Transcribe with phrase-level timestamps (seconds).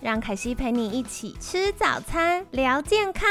[0.00, 3.28] 让凯西陪你一起吃早餐，聊健康。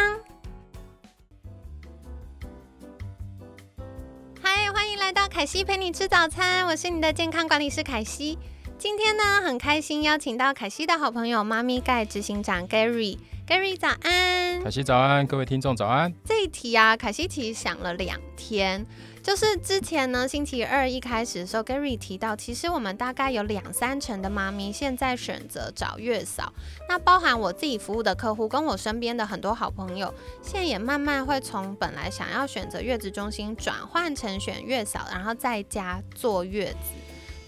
[4.41, 8.37] 嗨，欢迎来到凯西陪你吃早餐，我是你的健康管理师凯西。
[8.77, 13.17] 今天呢，很开心邀请到凯西的好朋友妈咪盖执行长 Gary。
[13.47, 16.13] Gary 早安，凯西早安，各位听众早安。
[16.25, 18.85] 这一题啊，凯西其实想了两天。
[19.23, 26.51] 就是之前呢，星期二一开始的时候，Gary 提到，其实我们大概有两三成的妈咪现在选择找月嫂。
[26.89, 36.93] 那包含我自己服务的客户，跟我身边的很多好朋友，现在也慢慢会从本来想要选择月子中心，转换成选月嫂，然后在家坐月子。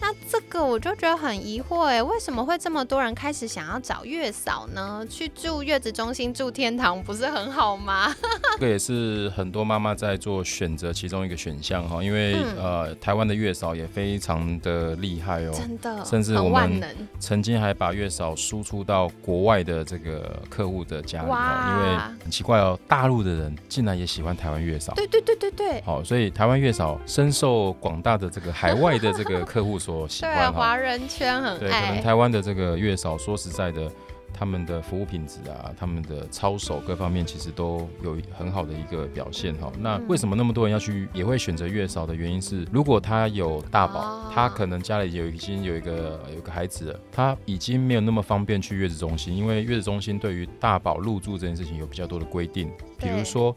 [0.02, 5.06] 那这个我就觉得很疑惑哎，为什么会这么多人开始想要找月嫂呢？
[5.10, 8.16] 去住月子中心住天堂不是很好吗？
[8.58, 16.82] 这个也是很多妈妈在做选择其中一个选项哈，因为呃台湾的月嫂也非常的厉害哦，真的，甚至我们
[17.20, 29.78] 曾经还把月嫂输出到国外的这个客户的家里，因为很奇怪哦，大陆的人竟然也喜欢台湾月嫂，对对对对对，好，所以台湾月嫂深受广大的这个海外的这个客户。
[29.80, 33.92] 所喜欢华人圈很对，可能台湾的这个月嫂，说实在的，
[34.34, 39.72] 他们的服务品质啊，他们的操守各方面，其实都有很好的一个表现哈。
[39.80, 53.56] 那为什么那么多人要去，也会选择月嫂的原因是，如果他有大宝，他可能家里有已经有一个有个孩子了，他已经没有那么方便去月子中心，因为月子中心对于大宝入住这件事情有比较多的规定，比如说，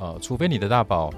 [0.00, 1.10] 呃，除非你的大宝。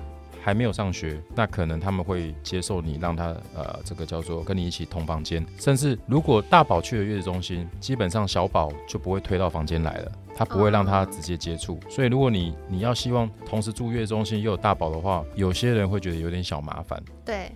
[0.43, 5.45] 还没有上学，那可能他们会接受你让他呃，这个叫做跟你一起同房间。
[5.59, 11.78] 甚至如果大宝去了月子中心，基本上小宝就不会推到房间来了，他不会让他直接接触。
[11.89, 17.01] 所以如果你你要希望同时住月子中心又有大宝的话，有些人会觉得有点小麻烦。
[17.25, 17.53] 对，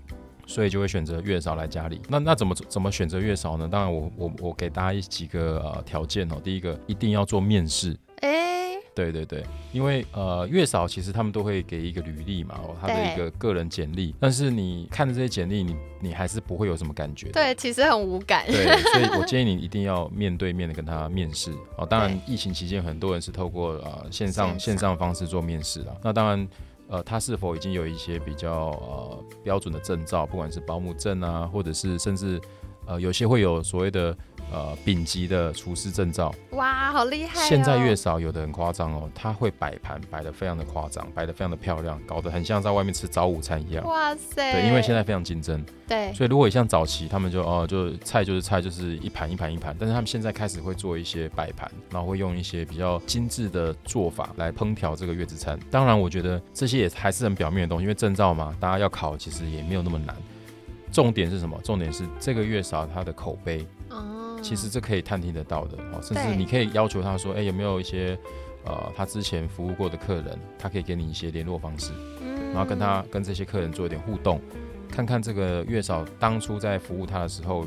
[0.47, 2.01] 所以就会选择月嫂来家里。
[2.09, 3.66] 那那怎么怎么选择月嫂呢？
[3.66, 6.37] 当然我我我给大家一几个呃条件哦。
[6.45, 7.97] 第一个一定要做面试。
[8.94, 17.28] 对对对，因为呃月嫂其实他们都会给一个履历嘛，哦，他的一个个人简历，但是你看着这些简历，你你还是不会有什么感觉。
[17.31, 18.47] 对，其实很无感。
[18.47, 21.84] 对，所以我建议你一定要面对面的跟他面试哦。
[21.84, 25.97] 当然，疫情期间很多人是透过呃线上线上方式做面试啊。
[26.00, 26.49] 那当然，
[26.88, 32.41] 呃，他是否已经有一些比较呃标准的证照，不管是保姆证啊，或者是甚至
[32.87, 34.16] 呃有些会有所谓的。
[34.54, 37.42] 呃，丙级的厨师证照，哇，好厉害！
[37.42, 43.84] 现在月嫂有的很夸张哦，他会摆盘摆的非常的夸张，摆的非常的漂亮，搞得很像在外面吃早午餐一样。
[43.84, 44.53] 哇塞！
[44.53, 55.59] 对，因为现在非常竞争，对，所以如果像早期他们就哦，就菜就是菜，就是一盘一盘一盘，但是他们现在开始会做一些摆盘，然后会用一些比较精致的做法来烹调这个月子餐。
[55.69, 60.15] 当然，我觉得这些也还是很表面的东西，因为证照嘛，大家要考其实也没有那么难。
[60.92, 61.60] 重点是什么？
[61.65, 63.66] 重点是这个月嫂他的口碑。
[64.44, 68.16] 其实这可以探听得到的哦，甚至你可以要求他说，哎，有没有一些
[68.66, 71.93] 呃他之前服务过的客人，他可以给你一些联络方式，
[72.53, 74.38] 然后跟他跟这些客人做一点互动，
[74.91, 77.66] 看看这个月嫂当初在服务他的时候，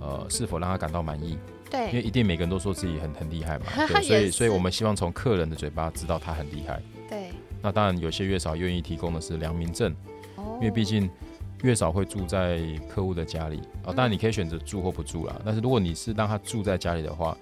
[0.00, 1.36] 呃，是否让他感到满意？
[1.68, 6.80] 对，因为一定每个人都说自己很很厉害嘛， 对，所以所以我们希望从客人的嘴巴知道他很厉害。
[7.10, 7.30] 对，
[7.60, 9.92] 那当然有些月嫂愿意提供的是良民证，
[10.60, 11.10] 因为毕竟。
[11.64, 15.40] 月嫂会住在客户的家里啊，当然你可以选择住或不住啦。
[15.44, 17.34] 但是如果你是让他住在家里的话，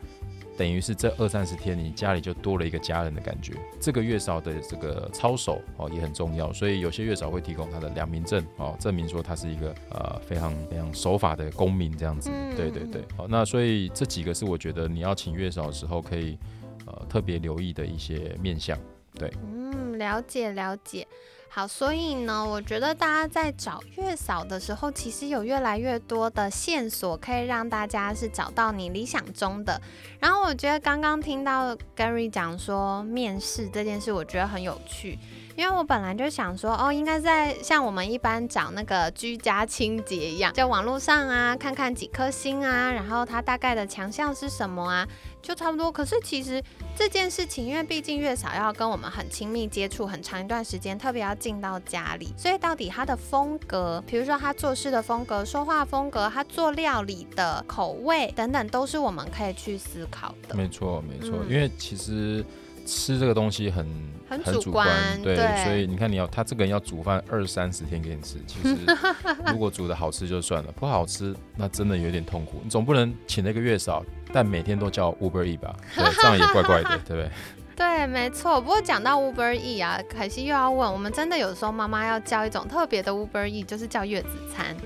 [0.56, 3.54] 等于是这二三十天你家里就多了一个家人的感觉。
[3.80, 12.30] 这个月嫂的这个操守哦也很重要，所以有些月嫂会提供他的良民证哦，证明说他是一个呃非常非常守法的公民这样子。
[12.56, 16.38] 对对对，好，那所以这几个是我觉得你要请月嫂的时候可以
[16.86, 18.78] 呃特别留意的一些面相。
[19.18, 21.06] 对，嗯，了解了解。
[21.54, 29.78] 好，所以呢，我觉得大家在找月嫂的时候，其实有越来越多的线索可以让大家是找到你理想中的。
[30.18, 35.18] 然后我觉得刚刚听到 Gary 讲说面试这件事，我觉得很有趣，
[35.56, 45.06] 因为我本来就想说，哦，应该在像我们一般找那个居家清洁一样，在网络上啊，看看几颗星啊，然后它大概的强项是什么啊，
[45.42, 45.92] 就差不多。
[45.92, 46.62] 可是其实
[46.96, 60.54] 这件事情，因为毕竟月嫂要跟我们很亲密接触很长一段时间，特别要进到家里，所以到底他的风格，比如说他做事的风格、说话风格、他做料理的口味等等，都是我们可以去思考的。
[60.54, 62.44] 没错，没错，因为其实。
[62.86, 63.86] 吃这个东西很
[64.28, 64.88] 很主观，
[65.22, 68.76] 对，所以你看，你要他这个人要煮饭二三十天给你吃，其实
[69.46, 72.60] 如果煮的好吃就算了，不好吃那真的有点痛苦。
[72.64, 75.74] 你总不能请那个月嫂，但每天都叫 Uber E 吧？
[75.96, 77.30] 对，这样也怪怪的，对不对？
[77.74, 78.60] 对，没错。
[78.60, 84.76] 不过讲到 Uber E 啊，凯西又要问，我们真的有时候妈妈要叫一种特别的 Uber E，就是叫月子餐。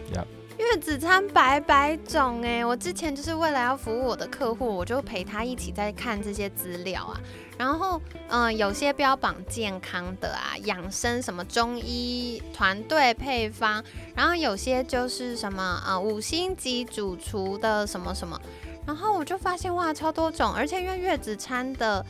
[0.58, 7.20] 月子餐百百种哎，我之前就是为了要服务我的客户，我就陪他一起在看这些资料啊。
[7.58, 13.82] 然后，嗯，有些标榜健康的啊，养生什么中医团队配方，
[14.14, 18.40] 然后有些就是什么呃五星级主厨的什么什么，
[18.86, 22.04] 然后我就发现哇，超多种，而且因为月子餐的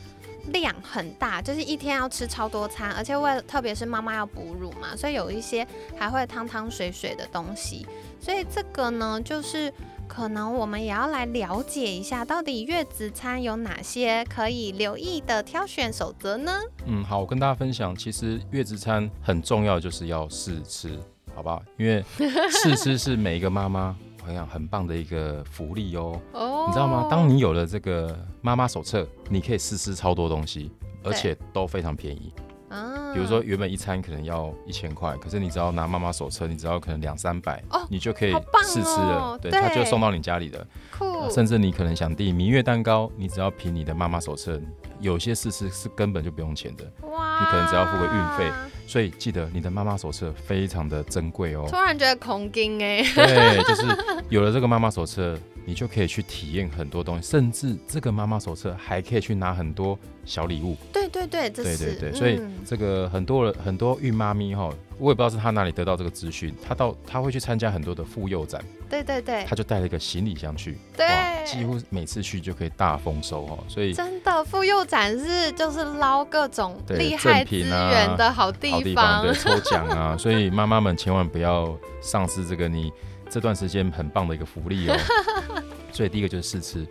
[0.47, 5.65] 量很大，就是一天要吃超多餐，而且为了特别是妈妈要哺乳嘛，所以有一些
[5.97, 7.85] 还会汤汤水水的东西，
[8.19, 9.73] 所以这个呢就是。
[10.09, 16.53] 可能我们也要来了解一下，到底月子餐有哪些可以留意的挑选守则呢？
[16.85, 20.97] 嗯，好，我跟大家分享，其实月子餐很重要，就是要试吃，
[21.35, 21.61] 好不好？
[21.77, 22.01] 因为
[22.49, 23.93] 试吃是每一个妈妈
[24.27, 26.19] 我想很棒的一个福利哦。
[26.33, 27.07] 哦，你知道吗？
[27.09, 30.71] 当你有了这个妈妈手册，你可以试吃超多东西，
[31.03, 32.33] 而且都非常便宜。
[32.69, 38.33] 啊，比如说原本一餐可能要一千块，可是你只要拿妈妈手册，你只要可能两三百，哦，你就可以
[38.65, 44.59] 试吃了，对，他就送到你家里的，酷，甚至你可能想订明月蛋糕，你只要凭你的妈妈手册，
[44.99, 47.06] 有些试吃是根本就不用钱的，哇，
[47.39, 48.51] 你可能只要付个运费，
[48.87, 51.65] 所以记得你的妈妈手册非常的珍贵哦。
[51.69, 53.83] 突然觉得恐惊哎，对，就是
[54.29, 55.37] 有了这个妈妈手册。
[55.67, 60.77] 你就可以去体验很多东西，甚至这个妈妈手册还可以去拿很多小礼物。
[60.93, 68.63] 对对对，对对对，所以这个很多人很多孕妈咪哈，我也不知道是她哪里得到这个资讯，她到她会去参加很多的妇幼展。
[68.89, 71.05] 对对对，她就带了一个行李箱去，对，
[71.45, 73.59] 几乎每次去就可以大丰收哦。
[73.67, 82.89] 所以真的妇幼展是就是捞各种厉害资源的好地方，对，抽奖啊，所以妈妈们千万不要丧失这个你。
[83.29, 84.97] 这段时间很棒的一个福利哦，
[85.91, 86.87] 所以第一个就是试吃，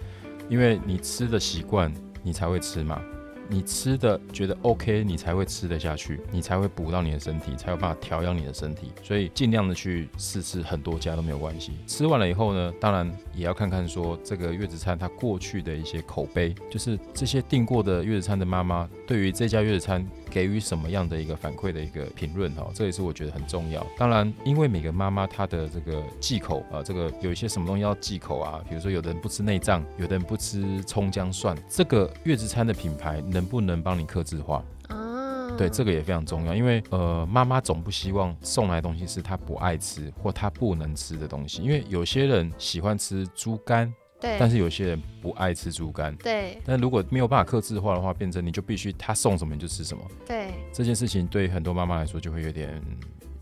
[0.48, 1.92] 因为你吃的习惯，
[2.22, 3.00] 你才会吃嘛。
[3.48, 8.90] 你吃的觉得 OK，你才会吃得下去，你才会补到你的身体，才有办法调养你的身体。
[9.04, 11.70] 所以尽量的去试吃很多家都没有关系。
[11.86, 20.04] 吃完了以后呢，当然也要看看说这个月子餐它过去的一些口碑，就是这些订过的月子餐的妈妈对于这家月子餐
[20.36, 23.82] 给予什么样的一个反馈的一个评论哈，这也是我觉得很重要。
[23.96, 33.22] 当然，因为每个妈妈她的这个忌口啊，这个有一些什么东西要忌口啊，比如说有的人不吃内脏，有的人不吃葱姜蒜，这个月子餐的品牌。
[33.28, 35.50] 能不能帮你克制化啊？
[35.56, 46.58] 对，这个也非常重要，因为呃，妈妈总不希望送来的东西是她不爱吃或她不能吃的东西，因为有些人喜欢吃猪肝，对，但是有些人不爱吃猪肝，对。
[46.64, 50.48] 但如果没有办法克制化的话，变成你就必须他送什么你就吃什么，对。
[50.72, 52.80] 这件事情对很多妈妈来说就会有点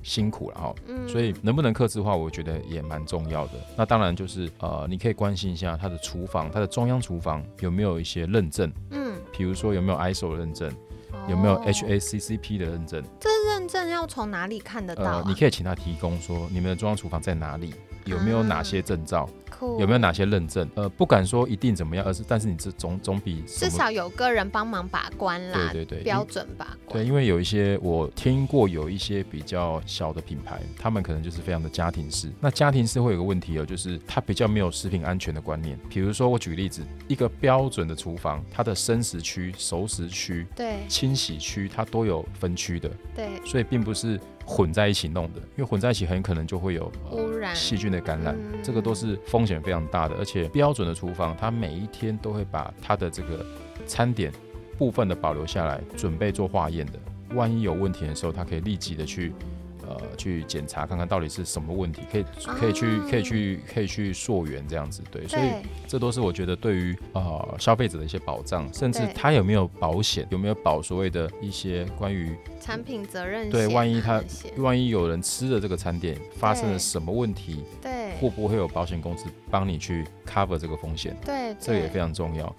[0.03, 1.09] 辛苦了哈，嗯。
[1.09, 3.53] 所以能不能克制化，我觉得也蛮重要的。
[3.76, 9.15] 那当然就是呃，你可以关心一下他的厨房，他的中央厨房有没有一些认证，嗯。
[9.37, 10.73] 比如说有没有 ISO 认证，
[11.29, 13.03] 有没有 HACCP 的认证？
[13.19, 15.25] 这认证要从哪里看得到？
[15.25, 17.75] 你可以请他提供说你们的中央厨房在哪里，
[18.05, 19.29] 有没有哪些证照？
[19.79, 20.69] 有没有哪些认证？
[20.75, 25.70] 呃，不敢说一定怎么样，而是但是你这总总比至少有个人帮忙把关啦。
[25.73, 26.99] 对对对，标准把关。
[27.03, 32.31] 对，因为有一些我听过有一些比较小的品牌，他们可能就是非常的家庭式。
[32.41, 35.79] 那家庭式会有个问题哦，就是它比较没有食品安全的观念。
[35.89, 42.91] 比如说我举个例子，一个标准的厨房，它的生食区、熟食区、对清洗区，它都有分区的。
[43.15, 44.20] 对，所以并不是。
[44.46, 50.15] 混在一起弄的，因为混在一起很可能就会有污染、细菌的感染，这个都是风险非常大的。
[50.17, 53.44] 而且标准的厨房，它每一天都会把它的这个
[53.86, 54.32] 餐点
[54.77, 56.98] 部分的保留下来，准备做化验的。
[57.34, 59.32] 万一有问题的时候，它可以立即的去。
[59.86, 65.43] 呃，去检查看看到底是什么问题，可以可以去可以去可以去溯源这样子，对，所以
[65.86, 74.22] 这都是我觉得对于呃消费者的一些保障，甚至他有没有保险，有没有保所谓的一些关于产品责任对，万一他
[74.56, 81.17] 万一有人吃了这个餐点发生了什么问题，对，会不会有保险公司帮你去 cover 这个风险？
[81.24, 82.55] 对，这个也非常重要。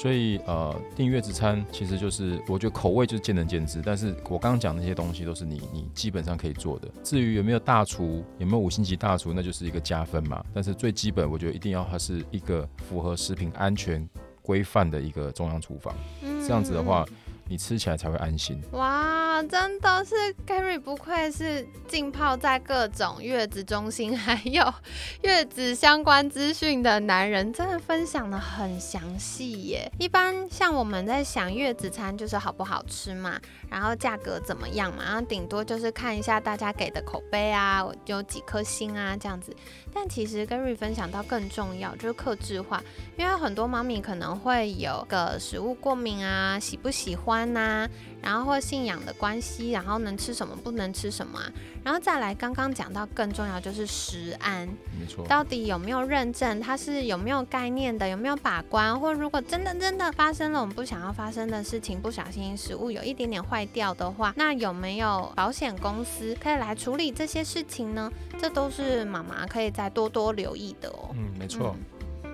[0.00, 6.88] 所以呃，订月子餐其实就是我觉得口味就是见仁见智，但是我刚刚讲那些东西都是你你基本上可以做的。
[7.02, 10.42] 至于有没有大厨，有没有五星级大厨，那就是一个加分嘛。
[10.54, 14.08] 但是最基本，我觉得一定要它是一个符合食品安全
[14.40, 17.04] 规范的一个中央厨房，这样子的话。
[17.50, 19.29] 你吃起来才会安心哇！
[19.48, 20.14] 真的是
[20.46, 24.72] Gary 不愧是浸泡在各种月子中心还有
[25.22, 29.90] 月子相关资讯的男人，真的分享的很详细耶。
[29.98, 39.54] 一般像我们在想月子餐就是好不好吃嘛，然后价格怎么样嘛，然后顶多就是看一下大家给的口碑啊，有几颗星啊这样子。
[39.92, 42.82] 但其实 Gary 分享到更重要就是克制化，
[43.16, 47.88] 因为很多妈咪可能会有个食物过敏啊，喜不喜欢呐，
[48.22, 51.52] 然后或信仰的关系，然后能吃什么不能吃什么啊，
[51.84, 54.66] 然后再来刚刚讲到更重要就是食安，
[54.98, 68.10] 没错，到底有没有认证，它是有没有概念的，有没有把关，或如果真的真的发生了我们不想要发生的事情，不小心食物有一点点坏掉的话，那有没有保险公司可以来处理这些事情呢？
[68.40, 71.10] 这都是妈妈可以再多多留意的哦。
[71.14, 71.74] 嗯，没错。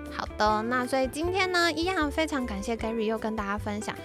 [0.09, 3.95] 好的，那所以今天呢，一样非常感谢 Gary 又跟大家分享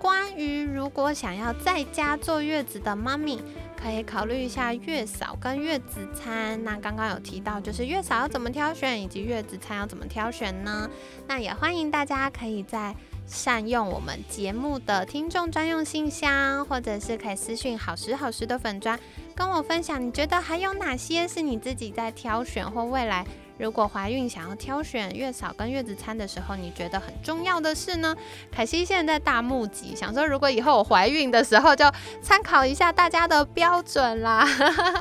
[0.00, 3.38] 关于如果想要在家坐月子的妈咪，
[3.76, 6.64] 可以考虑一下月嫂跟月子餐。
[6.64, 10.88] 那刚刚有提到就是月嫂要怎么挑选，以及月子餐要怎么挑选呢？
[11.28, 18.98] 那也欢迎大家可以在善用我们节目的听众专用信箱，或者是可以私讯好时好时的粉砖。
[19.34, 23.26] 跟我分享，你觉得还有哪些是你自己在挑选，或未来
[23.60, 28.16] 如果怀孕想要挑选月嫂跟月子餐的时候，你觉得很重要的事呢？
[28.50, 31.84] 凯西现在大募集，想说如果以后我怀孕的时候，就
[32.22, 34.48] 参考一下大家的标准啦。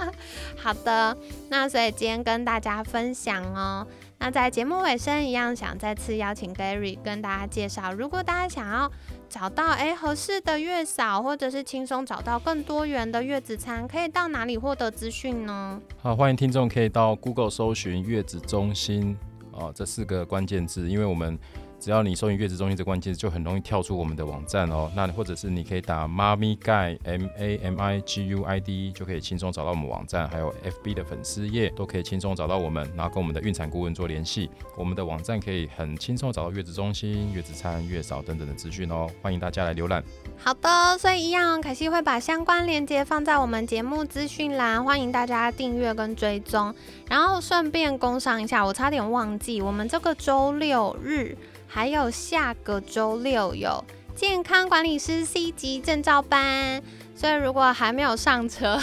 [0.61, 3.87] 好的，那所以今天跟大家分享哦。
[4.19, 8.91] 那在节目尾声一样，想再次邀请 Gary 跟大家介绍，如果大家想要。
[9.29, 15.79] 找到哎合适的月嫂，或者是轻松找到更多元的月子餐，可以到哪里获得资讯呢？
[16.01, 19.15] 好，欢迎听众可以到 Google 搜寻月子中心
[19.51, 21.37] 哦，这四个关键字，因为我们。
[21.79, 24.91] 只要你搜寻月子中心这关键字，就很容易跳出我们的网站哦。
[24.95, 34.49] 那或者是你可以打妈咪盖 M A M I G U I D，就可以轻松找到我们网站，还有 F B 的粉丝页都可以轻松找到我们，然后跟我们的孕产顾问做联系。
[34.75, 39.07] 我们的网站可以很轻松找到月子中心、月子餐、月嫂等等的资讯哦。
[39.21, 40.03] 欢迎大家来浏览。
[40.37, 46.75] 好的，所以一样，凯西会把相关链接放在我们节目资讯栏，欢迎大家订阅跟追踪。
[47.07, 51.37] 然后顺便工商一下，我差点忘记，我们这个周六日。
[51.71, 53.85] 还有下个周六有
[54.15, 56.81] 健康管理师 C 级证照班，
[57.15, 58.77] 所以如果还没有上车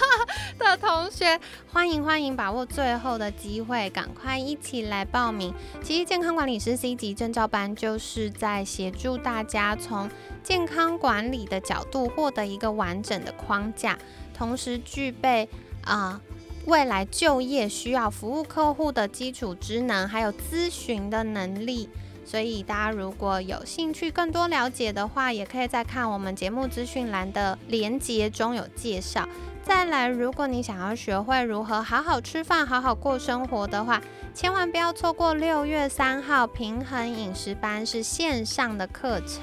[0.58, 1.38] 的同学，
[1.70, 5.52] 欢迎欢迎把握最后的机会，赶快一起来报名。
[5.84, 10.10] 其实健康管理师 C 级证照班就是在协助大家从
[10.42, 13.98] 健康管理的角度获得一个完整的框架，
[14.34, 15.48] 同时具备
[15.84, 16.18] 啊
[16.64, 21.90] 未来就业需要服务客户的基础职能，还有咨询的能力。
[22.32, 29.28] 所以大家如果有兴趣更多了解的话，也可以在看我们节目资讯栏的连接中有介绍。
[29.62, 34.00] 再来，如果你想要学会如何好好吃饭、好好过生活的话，
[34.32, 39.42] 千万不要错过六月三号平衡饮食班是线上的课程。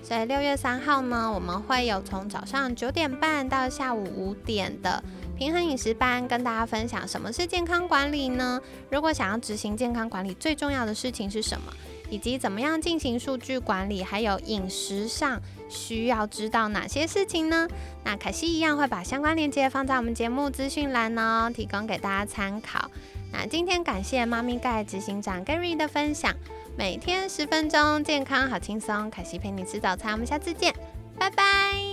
[0.00, 5.02] 所以六月三号呢，我们会有从早上九点半到下午五点的
[5.36, 8.60] 平衡饮食班，跟大家分享什么是健康管理呢？
[8.90, 11.72] 如果想要执行健康管理，最重要的事情是什么？
[12.12, 15.40] 以及怎么样进行数据管理，还有饮食上
[15.70, 17.66] 需要知道哪些事情呢？
[18.04, 22.90] 那凯西一样会把相关链接放在我们节目资讯栏哦，提供给大家参考。
[23.32, 26.34] 那今天感谢妈咪盖执行长 Gary 的分享，
[26.76, 29.10] 每天十分钟，健康好轻松。
[29.10, 30.70] 凯西陪你吃早餐，我们下次见，
[31.18, 31.42] 拜拜，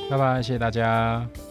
[0.09, 1.48] 拜拜，谢谢大家。